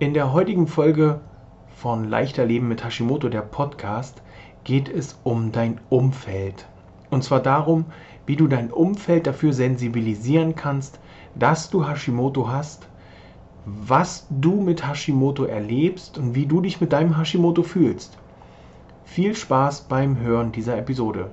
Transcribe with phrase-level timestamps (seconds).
[0.00, 1.20] In der heutigen Folge
[1.74, 4.22] von Leichter Leben mit Hashimoto, der Podcast,
[4.64, 6.64] geht es um dein Umfeld.
[7.10, 7.84] Und zwar darum,
[8.24, 10.98] wie du dein Umfeld dafür sensibilisieren kannst,
[11.34, 12.88] dass du Hashimoto hast,
[13.66, 18.16] was du mit Hashimoto erlebst und wie du dich mit deinem Hashimoto fühlst.
[19.04, 21.30] Viel Spaß beim Hören dieser Episode.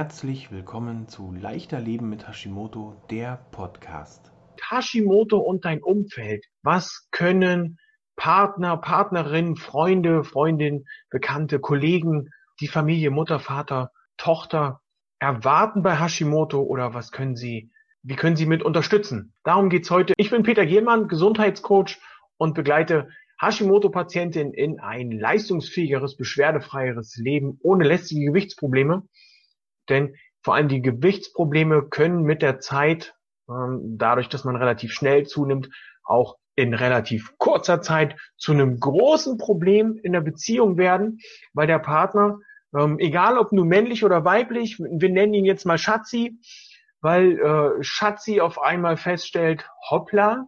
[0.00, 4.32] Herzlich willkommen zu Leichter Leben mit Hashimoto, der Podcast.
[4.58, 6.46] Hashimoto und dein Umfeld.
[6.62, 7.76] Was können
[8.16, 12.30] Partner, Partnerinnen, Freunde, Freundinnen, Bekannte, Kollegen,
[12.62, 14.80] die Familie, Mutter, Vater, Tochter
[15.18, 17.70] erwarten bei Hashimoto oder was können sie,
[18.02, 19.34] wie können sie mit unterstützen?
[19.44, 20.14] Darum geht's heute.
[20.16, 21.98] Ich bin Peter Giermann, Gesundheitscoach
[22.38, 29.02] und begleite Hashimoto-Patientinnen in ein leistungsfähigeres, beschwerdefreieres Leben ohne lästige Gewichtsprobleme.
[29.90, 33.14] Denn vor allem die Gewichtsprobleme können mit der Zeit,
[33.48, 35.68] ähm, dadurch, dass man relativ schnell zunimmt,
[36.04, 41.18] auch in relativ kurzer Zeit zu einem großen Problem in der Beziehung werden,
[41.52, 42.38] weil der Partner,
[42.76, 46.38] ähm, egal ob nur männlich oder weiblich, wir nennen ihn jetzt mal Schatzi,
[47.00, 50.46] weil äh, Schatzi auf einmal feststellt, hoppla,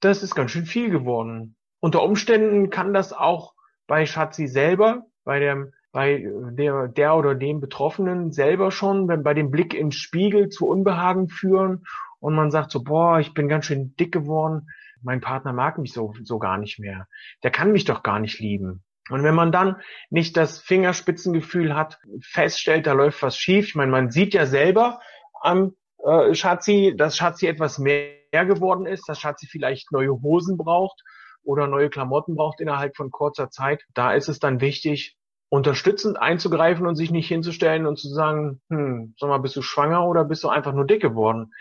[0.00, 1.56] das ist ganz schön viel geworden.
[1.80, 3.54] Unter Umständen kann das auch
[3.86, 9.32] bei Schatzi selber, bei dem bei der, der oder dem Betroffenen selber schon, wenn bei
[9.32, 11.84] dem Blick ins Spiegel zu Unbehagen führen
[12.18, 14.66] und man sagt so, boah, ich bin ganz schön dick geworden,
[15.02, 17.06] mein Partner mag mich so, so gar nicht mehr.
[17.44, 18.82] Der kann mich doch gar nicht lieben.
[19.08, 19.76] Und wenn man dann
[20.10, 23.68] nicht das Fingerspitzengefühl hat, feststellt, da läuft was schief.
[23.68, 24.98] Ich meine, man sieht ja selber
[25.42, 31.04] am äh, Schatzi, dass Schatzi etwas mehr geworden ist, dass Schatzi vielleicht neue Hosen braucht
[31.44, 33.84] oder neue Klamotten braucht innerhalb von kurzer Zeit.
[33.94, 35.16] Da ist es dann wichtig,
[35.54, 40.04] unterstützend einzugreifen und sich nicht hinzustellen und zu sagen, hm, sag mal, bist du schwanger
[40.04, 41.52] oder bist du einfach nur dick geworden?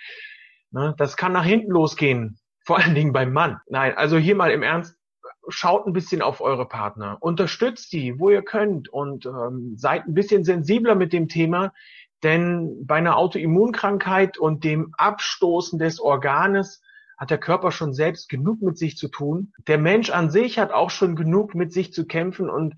[0.72, 3.60] Ne, das kann nach hinten losgehen, vor allen Dingen beim Mann.
[3.68, 4.98] Nein, also hier mal im Ernst,
[5.48, 10.16] schaut ein bisschen auf eure Partner, unterstützt die, wo ihr könnt und ähm, seid ein
[10.16, 11.72] bisschen sensibler mit dem Thema,
[12.24, 16.82] denn bei einer Autoimmunkrankheit und dem Abstoßen des Organes
[17.16, 19.54] hat der Körper schon selbst genug mit sich zu tun.
[19.68, 22.74] Der Mensch an sich hat auch schon genug mit sich zu kämpfen und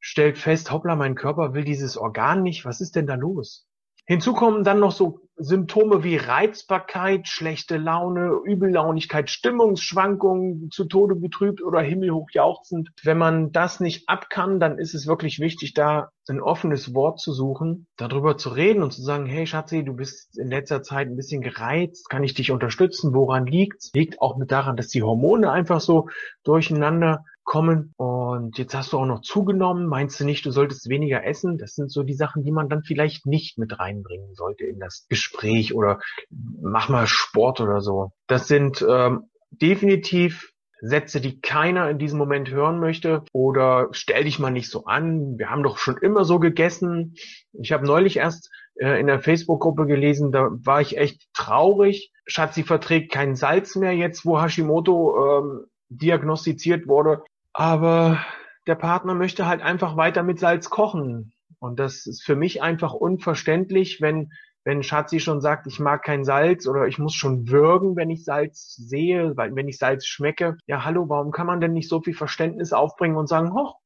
[0.00, 3.68] stellt fest, hoppla, mein Körper will dieses Organ nicht, was ist denn da los?
[4.08, 11.62] Hinzu kommen dann noch so Symptome wie Reizbarkeit, schlechte Laune, Übellaunigkeit, Stimmungsschwankungen, zu Tode betrübt
[11.62, 12.88] oder himmelhoch jauchzend.
[13.04, 17.20] Wenn man das nicht ab kann, dann ist es wirklich wichtig, da ein offenes Wort
[17.20, 21.08] zu suchen, darüber zu reden und zu sagen, hey Schatzi, du bist in letzter Zeit
[21.08, 23.14] ein bisschen gereizt, kann ich dich unterstützen?
[23.14, 23.90] Woran liegt's?
[23.92, 26.08] Liegt auch mit daran, dass die Hormone einfach so
[26.44, 27.94] durcheinander kommen.
[27.96, 29.86] Und jetzt hast du auch noch zugenommen.
[29.86, 31.56] Meinst du nicht, du solltest weniger essen?
[31.56, 35.06] Das sind so die Sachen, die man dann vielleicht nicht mit reinbringen sollte in das
[35.08, 35.98] Gespräch oder
[36.30, 38.12] mach mal Sport oder so.
[38.26, 44.38] Das sind ähm, definitiv Sätze, die keiner in diesem Moment hören möchte oder stell dich
[44.38, 47.14] mal nicht so an, wir haben doch schon immer so gegessen.
[47.54, 52.12] Ich habe neulich erst äh, in der Facebook-Gruppe gelesen, da war ich echt traurig.
[52.26, 57.22] Schatzi verträgt kein Salz mehr jetzt, wo Hashimoto ähm, diagnostiziert wurde
[57.52, 58.24] aber
[58.68, 61.32] der Partner möchte halt einfach weiter mit Salz kochen.
[61.58, 64.30] Und das ist für mich einfach unverständlich, wenn,
[64.64, 68.24] wenn Schatzi schon sagt, ich mag kein Salz oder ich muss schon würgen, wenn ich
[68.24, 70.56] Salz sehe, wenn ich Salz schmecke.
[70.66, 73.78] Ja, hallo, warum kann man denn nicht so viel Verständnis aufbringen und sagen, hoch,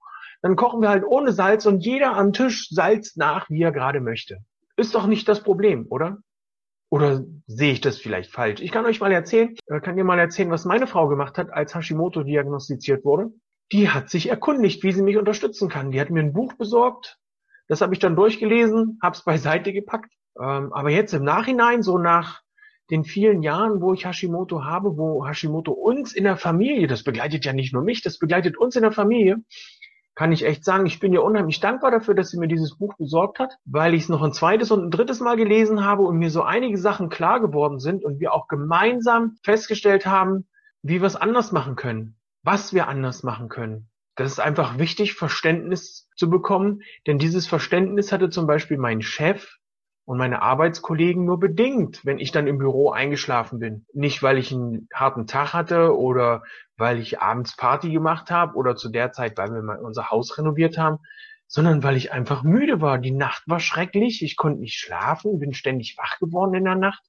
[0.43, 4.01] dann kochen wir halt ohne Salz und jeder am Tisch salzt nach, wie er gerade
[4.01, 4.39] möchte.
[4.77, 6.19] Ist doch nicht das Problem, oder?
[6.91, 8.61] Oder sehe ich das vielleicht falsch?
[8.61, 11.51] Ich kann euch mal erzählen, äh, kann dir mal erzählen, was meine Frau gemacht hat,
[11.51, 13.31] als Hashimoto diagnostiziert wurde
[13.73, 15.91] die hat sich erkundigt, wie sie mich unterstützen kann.
[15.91, 17.19] Die hat mir ein Buch besorgt,
[17.69, 20.13] das habe ich dann durchgelesen, habe es beiseite gepackt.
[20.39, 22.43] Ähm, aber jetzt im Nachhinein, so nach
[22.91, 27.45] den vielen Jahren, wo ich Hashimoto habe, wo Hashimoto uns in der Familie, das begleitet
[27.47, 29.39] ja nicht nur mich, das begleitet uns in der Familie,
[30.15, 32.95] kann ich echt sagen, ich bin ihr unheimlich dankbar dafür, dass sie mir dieses Buch
[32.99, 36.19] besorgt hat, weil ich es noch ein zweites und ein drittes Mal gelesen habe und
[36.19, 40.47] mir so einige Sachen klar geworden sind und wir auch gemeinsam festgestellt haben,
[40.83, 43.89] wie wir es anders machen können was wir anders machen können.
[44.15, 49.57] Das ist einfach wichtig, Verständnis zu bekommen, denn dieses Verständnis hatte zum Beispiel mein Chef
[50.05, 53.87] und meine Arbeitskollegen nur bedingt, wenn ich dann im Büro eingeschlafen bin.
[53.95, 56.43] Nicht, weil ich einen harten Tag hatte oder
[56.77, 60.37] weil ich abends Party gemacht habe oder zu der Zeit, weil wir mal unser Haus
[60.37, 60.99] renoviert haben,
[61.47, 62.99] sondern weil ich einfach müde war.
[62.99, 67.03] Die Nacht war schrecklich, ich konnte nicht schlafen, bin ständig wach geworden in der Nacht,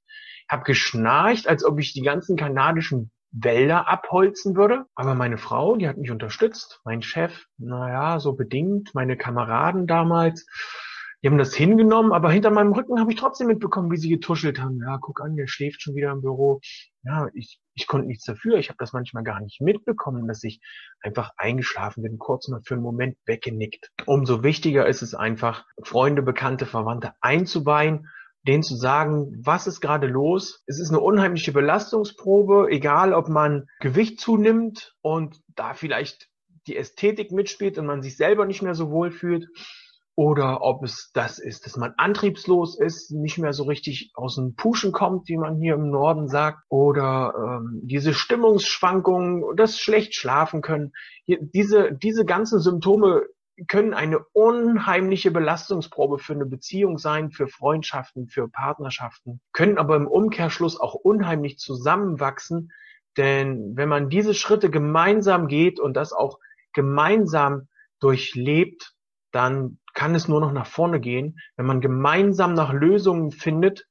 [0.47, 4.85] habe geschnarcht, als ob ich die ganzen kanadischen Wälder abholzen würde.
[4.95, 6.80] Aber meine Frau, die hat mich unterstützt.
[6.85, 8.94] Mein Chef, naja, so bedingt.
[8.94, 10.45] Meine Kameraden damals,
[11.24, 14.59] Die haben das hingenommen, aber hinter meinem Rücken habe ich trotzdem mitbekommen, wie sie getuschelt
[14.59, 14.81] haben.
[14.85, 16.59] Ja, guck an, der schläft schon wieder im Büro.
[17.03, 18.57] Ja, ich, ich konnte nichts dafür.
[18.57, 20.59] Ich habe das manchmal gar nicht mitbekommen, dass ich
[21.00, 23.89] einfach eingeschlafen bin, kurz mal für einen Moment weggenickt.
[24.06, 28.09] Umso wichtiger ist es einfach, Freunde, Bekannte, Verwandte einzuweihen
[28.48, 30.63] denen zu sagen, was ist gerade los.
[30.68, 36.30] Es ist eine unheimliche Belastungsprobe, egal ob man Gewicht zunimmt und da vielleicht
[36.68, 39.48] die Ästhetik mitspielt und man sich selber nicht mehr so wohl fühlt
[40.16, 44.56] oder ob es das ist, dass man antriebslos ist, nicht mehr so richtig aus dem
[44.56, 50.62] Puschen kommt, wie man hier im Norden sagt, oder ähm, diese Stimmungsschwankungen, das schlecht schlafen
[50.62, 50.94] können.
[51.25, 53.24] Hier, diese, diese ganzen Symptome
[53.67, 60.07] können eine unheimliche Belastungsprobe für eine Beziehung sein, für Freundschaften, für Partnerschaften, können aber im
[60.07, 62.71] Umkehrschluss auch unheimlich zusammenwachsen,
[63.17, 66.39] denn wenn man diese Schritte gemeinsam geht und das auch
[66.73, 67.67] gemeinsam
[68.00, 68.94] durchlebt,
[69.31, 73.85] dann kann es nur noch nach vorne gehen, wenn man gemeinsam nach Lösungen findet.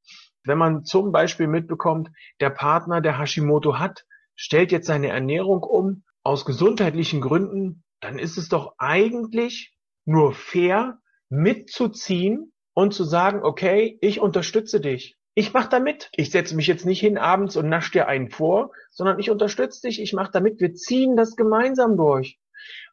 [0.44, 2.10] Wenn man zum Beispiel mitbekommt,
[2.40, 4.04] der Partner, der Hashimoto hat,
[4.34, 10.98] stellt jetzt seine Ernährung um aus gesundheitlichen Gründen, dann ist es doch eigentlich nur fair,
[11.30, 15.16] mitzuziehen und zu sagen, okay, ich unterstütze dich.
[15.34, 16.10] Ich mach da mit.
[16.12, 19.86] Ich setze mich jetzt nicht hin abends und nasch dir einen vor, sondern ich unterstütze
[19.86, 20.60] dich, ich mach da mit.
[20.60, 22.38] Wir ziehen das gemeinsam durch.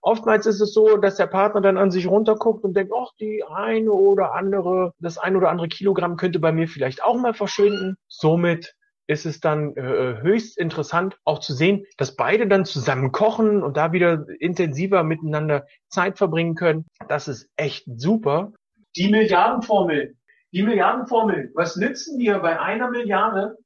[0.02, 3.44] Oftmals ist es so, dass der Partner dann an sich runterguckt und denkt, ach, die
[3.44, 7.98] eine oder andere, das ein oder andere Kilogramm könnte bei mir vielleicht auch mal verschwinden.
[8.08, 8.76] Somit
[9.10, 13.76] ist es dann äh, höchst interessant auch zu sehen, dass beide dann zusammen kochen und
[13.76, 16.86] da wieder intensiver miteinander Zeit verbringen können.
[17.08, 18.54] Das ist echt super.
[18.96, 20.16] Die Milliardenformel.
[20.52, 21.52] Die Milliardenformel.
[21.56, 23.58] Was nützen dir bei einer Milliarde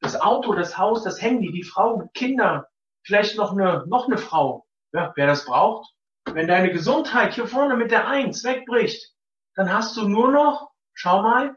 [0.00, 2.68] das Auto, das Haus, das Handy, die Frau, Kinder,
[3.02, 5.92] vielleicht noch eine, noch eine Frau, ja, wer das braucht.
[6.32, 9.12] Wenn deine Gesundheit hier vorne mit der Eins wegbricht,
[9.56, 11.56] dann hast du nur noch, schau mal,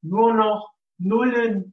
[0.00, 1.71] nur noch Nullen.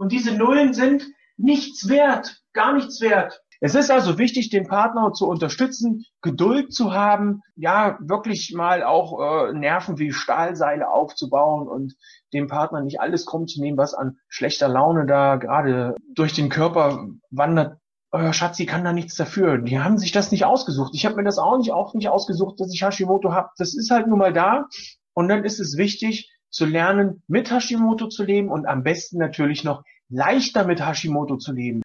[0.00, 1.06] Und diese Nullen sind
[1.36, 3.42] nichts wert, gar nichts wert.
[3.60, 9.20] Es ist also wichtig, den Partner zu unterstützen, Geduld zu haben, ja, wirklich mal auch
[9.20, 11.96] äh, Nerven wie Stahlseile aufzubauen und
[12.32, 16.48] dem Partner nicht alles krumm zu nehmen, was an schlechter Laune da gerade durch den
[16.48, 17.76] Körper wandert
[18.12, 19.58] euer Schatzi kann da nichts dafür.
[19.58, 20.94] Die haben sich das nicht ausgesucht.
[20.94, 23.50] Ich habe mir das auch nicht, auch nicht ausgesucht, dass ich Hashimoto habe.
[23.56, 24.66] Das ist halt nun mal da.
[25.12, 29.64] Und dann ist es wichtig zu lernen, mit Hashimoto zu leben und am besten natürlich
[29.64, 31.82] noch leichter mit Hashimoto zu leben.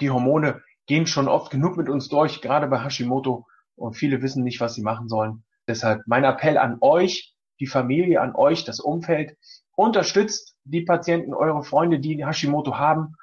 [0.00, 3.46] Die Hormone gehen schon oft genug mit uns durch, gerade bei Hashimoto.
[3.76, 5.44] Und viele wissen nicht, was sie machen sollen.
[5.68, 9.36] Deshalb mein Appell an euch, die Familie, an euch, das Umfeld.
[9.76, 13.14] Unterstützt die Patienten, eure Freunde, die Hashimoto haben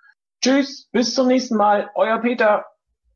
[0.41, 2.65] Tschüss, bis zum nächsten Mal, euer Peter.